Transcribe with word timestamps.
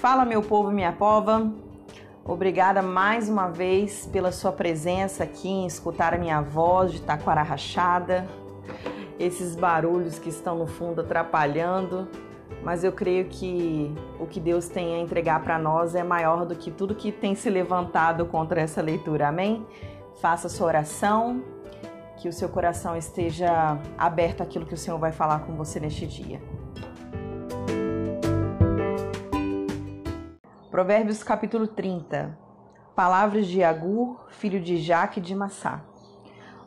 Fala, 0.00 0.24
meu 0.24 0.42
povo, 0.42 0.70
minha 0.70 0.92
pova. 0.92 1.52
Obrigada 2.24 2.80
mais 2.80 3.28
uma 3.28 3.48
vez 3.48 4.06
pela 4.06 4.32
sua 4.32 4.50
presença 4.50 5.24
aqui 5.24 5.46
em 5.46 5.66
escutar 5.66 6.14
a 6.14 6.16
minha 6.16 6.40
voz 6.40 6.92
de 6.92 7.02
taquara 7.02 7.42
rachada, 7.42 8.26
esses 9.18 9.54
barulhos 9.54 10.18
que 10.18 10.30
estão 10.30 10.56
no 10.56 10.66
fundo 10.66 11.02
atrapalhando, 11.02 12.08
mas 12.64 12.82
eu 12.82 12.92
creio 12.92 13.26
que 13.26 13.94
o 14.18 14.24
que 14.24 14.40
Deus 14.40 14.68
tem 14.68 14.94
a 14.94 15.00
entregar 15.00 15.42
para 15.42 15.58
nós 15.58 15.94
é 15.94 16.02
maior 16.02 16.46
do 16.46 16.56
que 16.56 16.70
tudo 16.70 16.94
que 16.94 17.12
tem 17.12 17.34
se 17.34 17.50
levantado 17.50 18.24
contra 18.24 18.58
essa 18.58 18.80
leitura. 18.80 19.28
Amém? 19.28 19.66
Faça 20.18 20.48
sua 20.48 20.68
oração, 20.68 21.44
que 22.16 22.26
o 22.26 22.32
seu 22.32 22.48
coração 22.48 22.96
esteja 22.96 23.78
aberto 23.98 24.42
àquilo 24.42 24.64
que 24.64 24.72
o 24.72 24.78
Senhor 24.78 24.98
vai 24.98 25.12
falar 25.12 25.40
com 25.40 25.52
você 25.56 25.78
neste 25.78 26.06
dia. 26.06 26.40
Provérbios 30.70 31.24
capítulo 31.24 31.66
30. 31.66 32.38
Palavras 32.94 33.48
de 33.48 33.60
Agur, 33.60 34.28
filho 34.30 34.60
de 34.60 34.76
Jaque 34.76 35.20
de 35.20 35.34
Massá. 35.34 35.82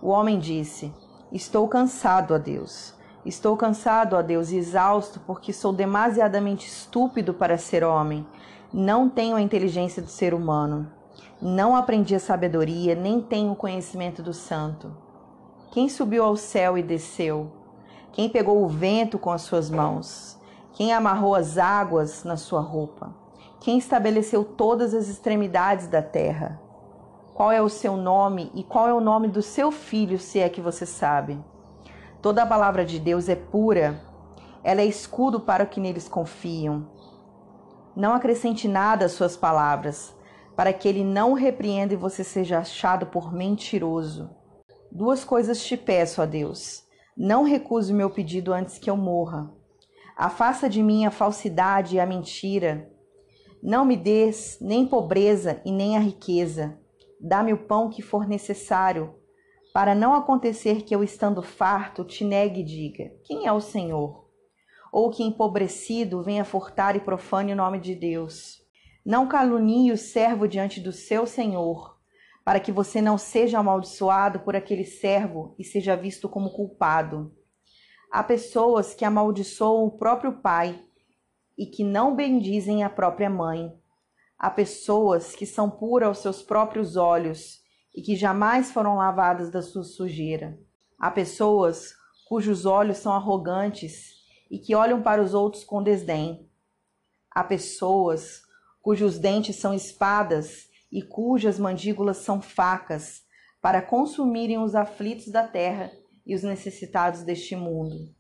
O 0.02 0.10
homem 0.10 0.40
disse: 0.40 0.94
Estou 1.32 1.70
cansado, 1.70 2.34
ó 2.34 2.38
Deus. 2.38 2.94
Estou 3.26 3.56
cansado, 3.56 4.18
ó 4.18 4.22
Deus, 4.22 4.52
e 4.52 4.58
exausto, 4.58 5.22
porque 5.22 5.54
sou 5.54 5.72
demasiadamente 5.72 6.68
estúpido 6.68 7.34
para 7.34 7.58
ser 7.58 7.86
homem. 7.86 8.28
Não 8.74 9.10
tenho 9.10 9.38
a 9.38 9.42
inteligência 9.42 10.02
do 10.02 10.10
ser 10.10 10.34
humano. 10.34 10.92
Não 11.42 11.74
aprendi 11.74 12.14
a 12.14 12.20
sabedoria, 12.20 12.96
nem 12.96 13.22
tenho 13.22 13.54
o 13.54 13.56
conhecimento 13.56 14.22
do 14.22 14.34
santo. 14.34 14.92
Quem 15.72 15.88
subiu 15.88 16.26
ao 16.26 16.36
céu 16.36 16.78
e 16.78 16.84
desceu? 16.84 17.54
Quem 18.12 18.28
pegou 18.28 18.66
o 18.66 18.68
vento 18.68 19.18
com 19.18 19.32
as 19.32 19.44
suas 19.44 19.70
mãos? 19.70 20.38
Quem 20.74 20.92
amarrou 20.92 21.34
as 21.34 21.58
águas 21.58 22.26
na 22.26 22.36
sua 22.36 22.60
roupa? 22.60 23.23
Quem 23.64 23.78
estabeleceu 23.78 24.44
todas 24.44 24.94
as 24.94 25.08
extremidades 25.08 25.88
da 25.88 26.02
terra? 26.02 26.60
Qual 27.34 27.50
é 27.50 27.62
o 27.62 27.70
seu 27.70 27.96
nome 27.96 28.52
e 28.54 28.62
qual 28.62 28.90
é 28.90 28.94
o 28.94 29.00
nome 29.00 29.30
do 29.30 29.42
seu 29.42 29.72
filho, 29.72 30.20
se 30.20 30.38
é 30.38 30.50
que 30.50 30.60
você 30.60 30.86
sabe? 30.86 31.42
Toda 32.22 32.44
a 32.44 32.46
palavra 32.46 32.84
de 32.84 33.00
Deus 33.00 33.30
é 33.30 33.38
pura, 33.38 34.02
ela 34.66 34.82
é 34.82 34.86
escudo 34.86 35.40
para 35.40 35.64
o 35.64 35.68
que 35.68 35.80
neles 35.80 36.10
confiam. 36.10 36.90
Não 37.96 38.14
acrescente 38.14 38.68
nada 38.68 39.06
às 39.06 39.14
suas 39.14 39.38
palavras, 39.38 40.14
para 40.58 40.74
que 40.74 40.86
ele 40.86 41.06
não 41.06 41.32
repreenda 41.32 41.94
e 41.94 41.98
você 41.98 42.22
seja 42.22 42.60
achado 42.60 43.06
por 43.06 43.32
mentiroso. 43.32 44.30
Duas 44.92 45.24
coisas 45.24 45.64
te 45.64 45.78
peço, 45.78 46.22
ó 46.22 46.26
Deus. 46.26 46.84
Não 47.16 47.44
recuse 47.44 47.94
meu 47.94 48.10
pedido 48.10 48.52
antes 48.52 48.78
que 48.78 48.90
eu 48.90 48.98
morra. 48.98 49.50
Afasta 50.18 50.68
de 50.68 50.84
mim 50.84 51.06
a 51.06 51.12
falsidade 51.12 51.96
e 51.96 52.00
a 52.02 52.06
mentira 52.06 52.92
não 53.64 53.86
me 53.86 53.96
des 53.96 54.58
nem 54.60 54.86
pobreza 54.86 55.62
e 55.64 55.72
nem 55.72 55.96
a 55.96 56.00
riqueza. 56.02 56.78
Dá-me 57.18 57.54
o 57.54 57.66
pão 57.66 57.90
que 57.90 58.02
for 58.02 58.28
necessário, 58.28 59.16
para 59.74 59.96
não 59.96 60.14
acontecer 60.14 60.82
que 60.82 60.94
eu, 60.94 61.02
estando 61.02 61.42
farto, 61.42 62.04
te 62.04 62.26
negue 62.26 62.60
e 62.60 62.66
diga: 62.66 63.12
Quem 63.24 63.48
é 63.48 63.54
o 63.54 63.62
Senhor? 63.62 64.28
Ou 64.92 65.10
que 65.10 65.24
empobrecido 65.24 66.22
venha 66.22 66.44
furtar 66.44 66.98
e 66.98 67.00
profane 67.00 67.54
o 67.54 67.56
nome 67.56 67.80
de 67.80 67.96
Deus. 67.96 68.62
Não 69.06 69.28
calunie 69.28 69.94
o 69.94 69.98
servo 69.98 70.46
diante 70.46 70.82
do 70.82 70.92
seu 70.92 71.26
Senhor, 71.26 71.98
para 72.44 72.60
que 72.60 72.72
você 72.72 73.02
não 73.02 73.18
seja 73.18 73.60
amaldiçoado 73.60 74.42
por 74.42 74.58
aquele 74.58 74.84
servo 74.84 75.56
e 75.58 75.64
seja 75.64 75.96
visto 75.96 76.28
como 76.28 76.52
culpado. 76.52 77.34
Há 78.12 78.22
pessoas 78.24 78.94
que 78.94 79.06
amaldiçoam 79.06 79.86
o 79.86 79.98
próprio 79.98 80.34
pai 80.42 80.80
e 81.58 81.66
que 81.66 81.84
não 81.84 82.16
bendizem 82.16 82.84
a 82.84 82.90
própria 82.90 83.30
mãe. 83.30 83.74
Há 84.38 84.50
pessoas 84.50 85.36
que 85.36 85.46
são 85.46 85.70
puras 85.70 86.08
aos 86.08 86.18
seus 86.20 86.42
próprios 86.42 86.96
olhos 86.96 87.62
e 87.96 88.02
que 88.02 88.16
jamais 88.16 88.72
foram 88.72 88.96
lavadas 88.96 89.52
da 89.52 89.62
sua 89.62 89.84
sujeira. 89.84 90.60
Há 91.00 91.12
pessoas 91.12 91.94
cujos 92.28 92.66
olhos 92.66 92.98
são 92.98 93.14
arrogantes 93.14 94.14
e 94.50 94.58
que 94.58 94.76
olham 94.76 95.02
para 95.02 95.22
os 95.22 95.34
outros 95.34 95.64
com 95.64 95.84
desdém. 95.84 96.50
Há 97.30 97.44
pessoas 97.44 98.42
cujos 98.82 99.18
dentes 99.18 99.56
são 99.56 99.74
espadas 99.74 100.70
e 100.92 101.02
cujas 101.02 101.58
mandíbulas 101.58 102.18
são 102.18 102.42
facas, 102.42 103.24
para 103.62 103.82
consumirem 103.82 104.60
os 104.60 104.76
aflitos 104.76 105.28
da 105.28 105.48
terra 105.48 105.92
e 106.26 106.36
os 106.36 106.44
necessitados 106.44 107.24
deste 107.24 107.56
mundo. 107.56 108.14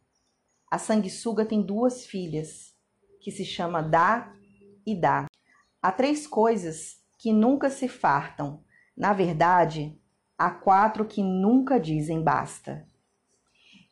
A 0.71 0.79
sanguessuga 0.79 1.45
tem 1.45 1.61
duas 1.61 2.05
filhas 2.05 2.72
que 3.23 3.31
se 3.31 3.45
chama 3.45 3.81
dá 3.81 4.33
e 4.85 4.93
dá. 4.93 5.27
Há 5.81 5.91
três 5.91 6.27
coisas 6.27 7.01
que 7.17 7.31
nunca 7.31 7.69
se 7.69 7.87
fartam. 7.87 8.61
Na 8.95 9.13
verdade, 9.13 9.97
há 10.37 10.51
quatro 10.51 11.05
que 11.05 11.23
nunca 11.23 11.79
dizem 11.79 12.21
basta. 12.21 12.85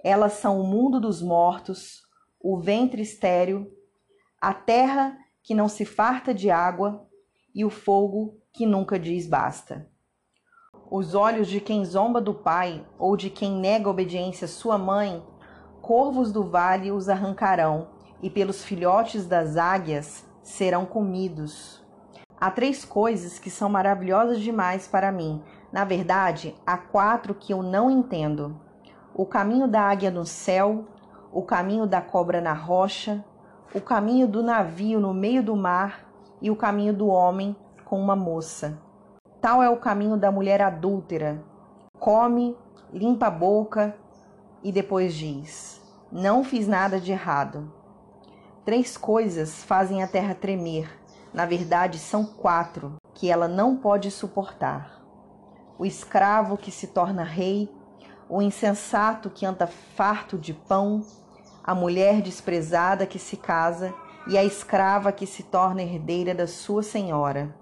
Elas 0.03 0.33
são 0.33 0.59
o 0.59 0.67
mundo 0.67 0.99
dos 0.99 1.21
mortos, 1.21 2.01
o 2.41 2.59
ventre 2.59 3.01
estéril, 3.01 3.71
a 4.39 4.53
terra 4.53 5.17
que 5.41 5.55
não 5.55 5.69
se 5.69 5.85
farta 5.85 6.33
de 6.33 6.51
água 6.51 7.07
e 7.55 7.63
o 7.63 7.69
fogo 7.69 8.37
que 8.51 8.65
nunca 8.65 8.99
diz 8.99 9.27
basta. 9.27 9.89
Os 10.89 11.15
olhos 11.15 11.47
de 11.47 11.61
quem 11.61 11.85
zomba 11.85 12.19
do 12.19 12.33
pai 12.33 12.85
ou 12.99 13.15
de 13.15 13.29
quem 13.29 13.53
nega 13.53 13.89
obediência 13.89 14.43
à 14.43 14.49
sua 14.49 14.77
mãe, 14.77 15.23
corvos 15.81 16.33
do 16.33 16.43
vale 16.43 16.91
os 16.91 17.07
arrancarão 17.07 18.00
e 18.21 18.29
pelos 18.29 18.63
filhotes 18.63 19.25
das 19.25 19.57
águias 19.57 20.25
serão 20.43 20.85
comidos. 20.85 21.81
Há 22.39 22.49
três 22.49 22.83
coisas 22.83 23.37
que 23.37 23.49
são 23.49 23.69
maravilhosas 23.69 24.39
demais 24.39 24.87
para 24.87 25.11
mim. 25.11 25.41
Na 25.71 25.83
verdade, 25.83 26.55
há 26.65 26.77
quatro 26.77 27.35
que 27.35 27.53
eu 27.53 27.61
não 27.61 27.89
entendo: 27.89 28.59
o 29.13 29.25
caminho 29.25 29.67
da 29.67 29.81
águia 29.81 30.09
no 30.09 30.25
céu, 30.25 30.85
o 31.31 31.43
caminho 31.43 31.85
da 31.85 32.01
cobra 32.01 32.41
na 32.41 32.53
rocha, 32.53 33.23
o 33.73 33.79
caminho 33.79 34.27
do 34.27 34.41
navio 34.41 34.99
no 34.99 35.13
meio 35.13 35.43
do 35.43 35.55
mar 35.55 36.05
e 36.41 36.49
o 36.49 36.55
caminho 36.55 36.93
do 36.93 37.07
homem 37.07 37.55
com 37.85 37.99
uma 37.99 38.15
moça. 38.15 38.79
Tal 39.39 39.61
é 39.61 39.69
o 39.69 39.77
caminho 39.77 40.17
da 40.17 40.31
mulher 40.31 40.61
adúltera. 40.61 41.43
Come, 41.99 42.57
limpa 42.91 43.27
a 43.27 43.31
boca 43.31 43.95
e 44.63 44.71
depois 44.71 45.13
diz: 45.13 45.81
Não 46.11 46.43
fiz 46.43 46.67
nada 46.67 46.99
de 46.99 47.11
errado. 47.11 47.71
Três 48.63 48.95
coisas 48.95 49.63
fazem 49.63 50.03
a 50.03 50.07
terra 50.07 50.35
tremer. 50.35 50.87
Na 51.33 51.47
verdade, 51.47 51.97
são 51.97 52.23
quatro 52.23 52.95
que 53.15 53.29
ela 53.29 53.47
não 53.47 53.75
pode 53.75 54.11
suportar: 54.11 55.01
o 55.79 55.85
escravo 55.85 56.55
que 56.55 56.71
se 56.71 56.87
torna 56.87 57.23
rei, 57.23 57.69
o 58.29 58.39
insensato 58.39 59.31
que 59.31 59.47
anda 59.47 59.65
farto 59.65 60.37
de 60.37 60.53
pão, 60.53 61.03
a 61.63 61.73
mulher 61.73 62.21
desprezada 62.21 63.07
que 63.07 63.17
se 63.17 63.35
casa 63.35 63.93
e 64.27 64.37
a 64.37 64.43
escrava 64.43 65.11
que 65.11 65.25
se 65.25 65.41
torna 65.41 65.81
herdeira 65.81 66.35
da 66.35 66.45
sua 66.45 66.83
senhora. 66.83 67.55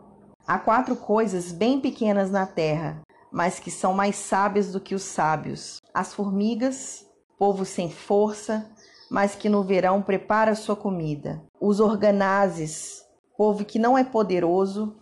Há 0.46 0.60
quatro 0.60 0.98
coisas 0.98 1.54
bem 1.54 1.80
pequenas 1.80 2.30
na 2.30 2.46
terra, 2.46 3.02
mas 3.32 3.58
que 3.58 3.72
são 3.72 3.94
mais 3.94 4.18
sábias 4.18 4.74
do 4.74 4.82
que 4.82 4.96
os 4.96 5.04
sábios: 5.04 5.82
as 5.94 6.14
formigas, 6.14 7.08
povo 7.38 7.64
sem 7.64 7.90
força, 7.90 8.70
mas 9.10 9.36
que 9.36 9.50
no 9.50 9.64
verão 9.64 10.02
prepara 10.02 10.56
sua 10.56 10.76
comida. 10.76 11.44
Os 11.60 11.80
organazes, 11.80 13.04
povo 13.38 13.66
que 13.66 13.80
não 13.80 13.98
é 13.98 14.04
poderoso, 14.04 14.98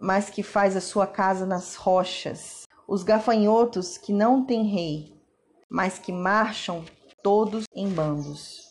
mas 0.00 0.30
que 0.30 0.42
faz 0.42 0.76
a 0.76 0.80
sua 0.80 1.06
casa 1.06 1.44
nas 1.46 1.74
rochas. 1.74 2.66
Os 2.86 3.02
gafanhotos 3.02 3.96
que 3.96 4.12
não 4.12 4.44
têm 4.44 4.64
rei, 4.64 5.14
mas 5.70 5.98
que 5.98 6.12
marcham 6.12 6.84
todos 7.22 7.64
em 7.74 7.88
bandos. 7.88 8.70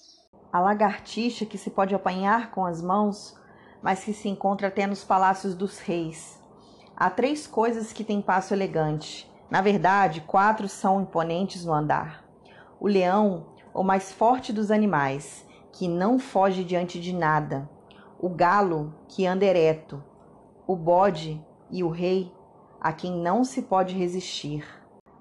A 0.51 0.59
lagartixa 0.59 1.46
que 1.46 1.57
se 1.57 1.69
pode 1.69 1.96
apanhar 1.96 2.51
com 2.51 2.66
as 2.66 2.81
mãos, 2.81 3.35
mas 3.81 4.03
que 4.03 4.13
se 4.13 4.29
encontra 4.29 4.67
até 4.67 4.85
nos 4.85 5.03
palácios 5.03 5.55
dos 5.55 5.79
reis. 5.79 6.40
Há 6.96 7.09
três 7.09 7.47
coisas 7.47 7.91
que 7.91 8.03
têm 8.03 8.22
passo 8.22 8.53
elegante. 8.53 9.29
Na 9.49 9.61
verdade, 9.61 10.22
quatro 10.22 10.67
são 10.69 11.01
imponentes 11.01 11.66
no 11.66 11.73
andar: 11.73 12.23
o 12.79 12.87
leão, 12.87 13.50
o 13.73 13.84
mais 13.84 14.12
forte 14.12 14.52
dos 14.52 14.72
animais, 14.72 15.46
que 15.72 15.88
não 15.88 16.20
foge 16.20 16.64
diante 16.64 17.00
de 17.00 17.14
nada, 17.14 17.70
o 18.20 18.29
galo 18.29 18.94
que 19.08 19.26
anda 19.26 19.46
ereto, 19.46 20.03
o 20.68 20.76
bode 20.76 21.44
e 21.70 21.84
o 21.84 21.90
rei, 21.90 22.32
a 22.79 22.91
quem 22.91 23.12
não 23.12 23.44
se 23.44 23.62
pode 23.62 23.96
resistir. 23.96 24.66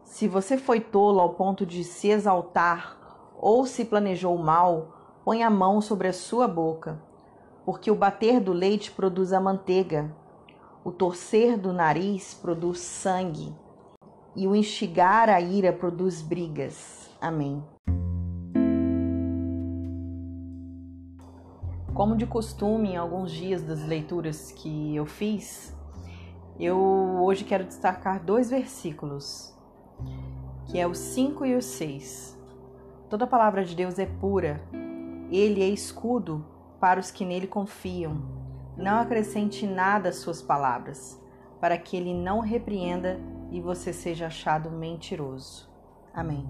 Se 0.05 0.27
você 0.27 0.59
foi 0.59 0.81
tolo 0.81 1.21
ao 1.21 1.35
ponto 1.35 1.65
de 1.65 1.85
se 1.85 2.09
exaltar 2.09 2.99
ou 3.39 3.65
se 3.65 3.85
planejou 3.85 4.37
mal, 4.37 5.21
põe 5.25 5.43
a 5.43 5.51
mão 5.51 5.81
sobre 5.81 6.09
a 6.09 6.13
sua 6.13 6.49
boca, 6.49 7.01
porque 7.65 7.91
o 7.91 7.95
bater 7.95 8.41
do 8.41 8.53
leite 8.53 8.91
produz 8.91 9.33
a 9.33 9.41
manteiga, 9.41 10.15
o 10.85 10.91
torcer 10.91 11.59
do 11.59 11.73
nariz 11.73 12.35
produz 12.35 12.81
sangue, 12.81 13.55
e 14.35 14.47
o 14.47 14.55
instigar 14.55 15.29
a 15.29 15.41
ira 15.41 15.73
produz 15.73 16.23
brigas. 16.23 17.11
Amém. 17.21 17.63
Como 22.01 22.17
de 22.17 22.25
costume, 22.25 22.93
em 22.93 22.97
alguns 22.97 23.31
dias 23.31 23.63
das 23.63 23.85
leituras 23.85 24.51
que 24.53 24.97
eu 24.97 25.05
fiz, 25.05 25.77
eu 26.59 26.79
hoje 26.79 27.45
quero 27.45 27.63
destacar 27.63 28.25
dois 28.25 28.49
versículos, 28.49 29.55
que 30.65 30.79
é 30.79 30.87
o 30.87 30.95
5 30.95 31.45
e 31.45 31.55
o 31.55 31.61
6. 31.61 32.41
Toda 33.11 33.27
palavra 33.27 33.67
de 33.67 33.77
Deus 33.77 33.99
é 33.99 34.07
pura, 34.07 34.63
ele 35.31 35.63
é 35.63 35.69
escudo 35.69 36.43
para 36.81 36.99
os 36.99 37.11
que 37.11 37.23
nele 37.23 37.47
confiam. 37.47 38.23
Não 38.79 38.99
acrescente 38.99 39.67
nada 39.67 40.09
às 40.09 40.17
suas 40.17 40.41
palavras, 40.41 41.23
para 41.61 41.77
que 41.77 41.99
ele 41.99 42.15
não 42.15 42.41
repreenda 42.41 43.21
e 43.51 43.61
você 43.61 43.93
seja 43.93 44.29
achado 44.29 44.71
mentiroso. 44.71 45.69
Amém. 46.15 46.49